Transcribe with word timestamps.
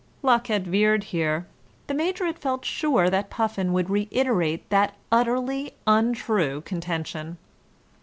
Luck 0.23 0.47
had 0.47 0.65
veered 0.65 1.03
here: 1.03 1.45
the 1.85 1.93
Major 1.93 2.25
had 2.25 2.39
felt 2.39 2.65
sure 2.65 3.07
that 3.11 3.29
Puffin 3.29 3.71
would 3.71 3.87
reiterate 3.91 4.67
that 4.71 4.95
utterly 5.11 5.75
untrue 5.85 6.61
contention. 6.61 7.37